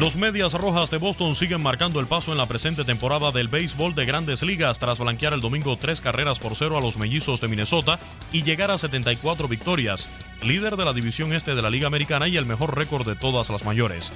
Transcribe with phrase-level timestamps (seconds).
[0.00, 3.94] Los Medias Rojas de Boston siguen marcando el paso en la presente temporada del béisbol
[3.94, 7.48] de grandes ligas tras blanquear el domingo tres carreras por cero a los mellizos de
[7.48, 8.00] Minnesota
[8.32, 10.08] y llegar a 74 victorias,
[10.42, 13.50] líder de la división este de la Liga Americana y el mejor récord de todas
[13.50, 14.10] las mayores.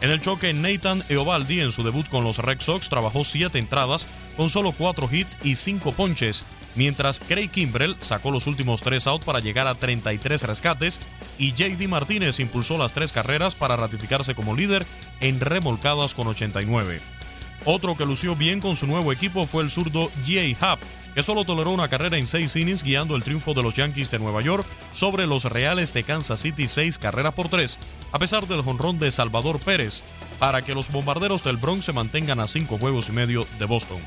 [0.00, 4.08] En el choque, Nathan Eovaldi en su debut con los Red Sox trabajó siete entradas
[4.34, 6.44] con solo cuatro hits y cinco ponches,
[6.74, 11.00] mientras Craig Kimbrell sacó los últimos tres outs para llegar a 33 rescates
[11.38, 14.86] y JD Martínez impulsó las tres carreras para ratificarse como líder
[15.20, 17.19] en remolcadas con 89.
[17.64, 20.56] Otro que lució bien con su nuevo equipo fue el zurdo J.
[20.60, 20.80] Happ,
[21.14, 24.18] que solo toleró una carrera en seis innings guiando el triunfo de los Yankees de
[24.18, 27.78] Nueva York sobre los Reales de Kansas City seis carreras por tres,
[28.12, 30.02] a pesar del jonrón de Salvador Pérez,
[30.38, 34.00] para que los bombarderos del Bronx se mantengan a cinco juegos y medio de Boston.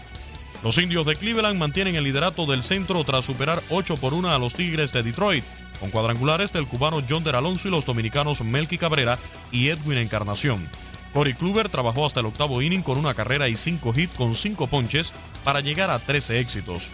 [0.64, 4.40] Los indios de Cleveland mantienen el liderato del centro tras superar 8 por 1 a
[4.40, 5.44] los Tigres de Detroit,
[5.80, 9.20] con cuadrangulares del cubano John Der Alonso y los dominicanos Melky Cabrera
[9.52, 10.70] y Edwin Encarnación.
[11.14, 14.68] Corey Kluber trabajó hasta el octavo inning con una carrera y cinco hits con cinco
[14.68, 15.14] ponches
[15.44, 16.90] para llegar a 13 éxitos.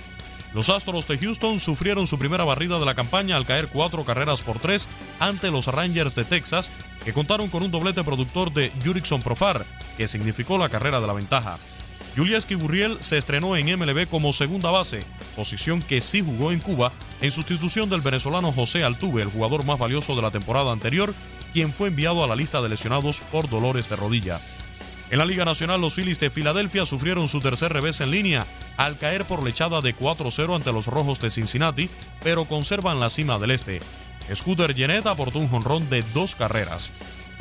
[0.53, 4.41] Los Astros de Houston sufrieron su primera barrida de la campaña al caer cuatro carreras
[4.41, 6.71] por tres ante los Rangers de Texas,
[7.05, 9.65] que contaron con un doblete productor de Jurickson Profar,
[9.95, 11.57] que significó la carrera de la ventaja.
[12.17, 15.01] Julieski Gurriel se estrenó en MLB como segunda base,
[15.35, 16.91] posición que sí jugó en Cuba,
[17.21, 21.13] en sustitución del venezolano José Altuve, el jugador más valioso de la temporada anterior,
[21.53, 24.39] quien fue enviado a la lista de lesionados por dolores de rodilla.
[25.11, 28.45] En la Liga Nacional, los Phillies de Filadelfia sufrieron su tercer revés en línea
[28.77, 31.89] al caer por lechada de 4-0 ante los Rojos de Cincinnati,
[32.23, 33.81] pero conservan la cima del este.
[34.33, 36.91] Scooter Gennett aportó un jonrón de dos carreras.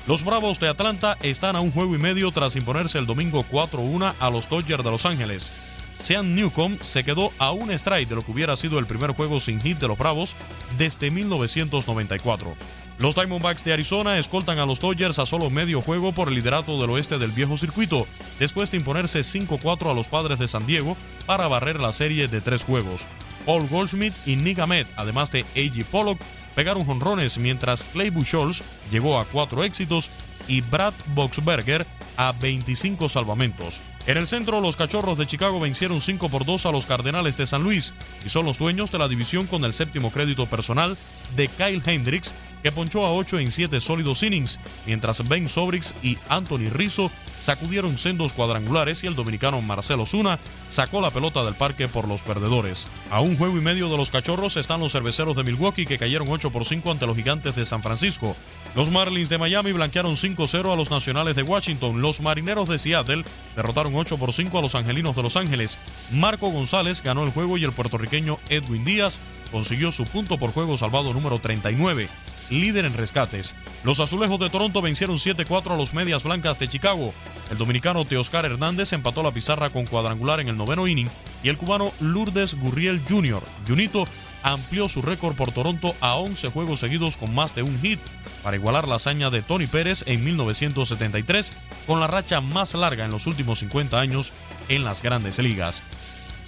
[0.06, 4.14] Los Bravos de Atlanta están a un juego y medio tras imponerse el domingo 4-1
[4.18, 5.52] a los Dodgers de Los Ángeles.
[5.98, 9.40] Sean Newcomb se quedó a un strike de lo que hubiera sido el primer juego
[9.40, 10.36] sin hit de los Bravos
[10.78, 12.56] desde 1994.
[12.98, 16.80] Los Diamondbacks de Arizona escoltan a los Dodgers a solo medio juego por el liderato
[16.80, 18.06] del oeste del viejo circuito,
[18.40, 20.96] después de imponerse 5-4 a los padres de San Diego
[21.26, 23.06] para barrer la serie de tres juegos.
[23.46, 25.84] Paul Goldschmidt y Nick Ahmed, además de A.G.
[25.84, 26.18] Pollock,
[26.56, 30.10] pegaron jonrones mientras Clay Buchholz llegó a cuatro éxitos
[30.48, 31.86] y Brad Boxberger
[32.16, 33.80] a 25 salvamentos.
[34.06, 37.46] En el centro, los Cachorros de Chicago vencieron 5 por 2 a los Cardenales de
[37.46, 40.96] San Luis y son los dueños de la división con el séptimo crédito personal
[41.36, 42.32] de Kyle Hendricks,
[42.62, 47.10] que ponchó a 8 en 7 sólidos innings, mientras Ben Sobrix y Anthony Rizzo
[47.40, 50.38] sacudieron sendos cuadrangulares y el dominicano Marcelo Zuna
[50.68, 52.88] sacó la pelota del parque por los perdedores.
[53.10, 56.28] A un juego y medio de los cachorros están los cerveceros de Milwaukee que cayeron
[56.28, 58.36] 8 por 5 ante los gigantes de San Francisco.
[58.74, 62.02] Los Marlins de Miami blanquearon 5-0 a los Nacionales de Washington.
[62.02, 63.24] Los Marineros de Seattle
[63.56, 65.78] derrotaron 8 por 5 a los Angelinos de Los Ángeles.
[66.12, 69.20] Marco González ganó el juego y el puertorriqueño Edwin Díaz
[69.50, 72.08] consiguió su punto por juego salvado número 39
[72.50, 73.54] líder en rescates.
[73.84, 77.12] Los azulejos de Toronto vencieron 7-4 a los medias blancas de Chicago.
[77.50, 81.08] El dominicano Teoscar Hernández empató la pizarra con cuadrangular en el noveno inning
[81.42, 83.42] y el cubano Lourdes Gurriel Jr.
[83.66, 84.06] Junito
[84.42, 88.00] amplió su récord por Toronto a 11 juegos seguidos con más de un hit
[88.42, 91.52] para igualar la hazaña de Tony Pérez en 1973
[91.86, 94.32] con la racha más larga en los últimos 50 años
[94.68, 95.82] en las grandes ligas.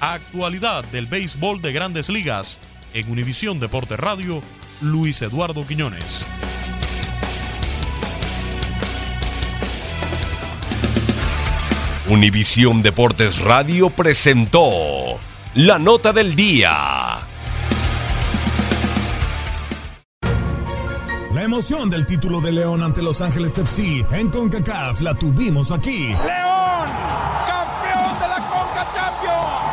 [0.00, 2.61] Actualidad del béisbol de grandes ligas
[2.94, 4.43] en Univisión Deporte Radio,
[4.81, 6.27] Luis Eduardo Quiñones.
[12.09, 15.21] Univisión Deportes Radio presentó
[15.55, 17.19] la nota del día.
[21.33, 26.09] La emoción del título de León ante Los Ángeles FC en CONCACAF la tuvimos aquí.
[26.09, 26.88] León,
[27.47, 29.71] campeón de la CONCA Champions,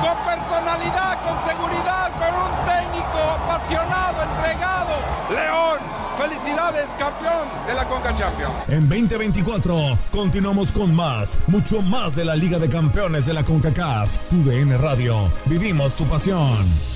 [0.00, 4.05] con personalidad, con seguridad, con un técnico apasionado,
[8.68, 14.16] En 2024 continuamos con más, mucho más de la Liga de Campeones de la CONCACAF.
[14.28, 16.95] Tu DN Radio, vivimos tu pasión.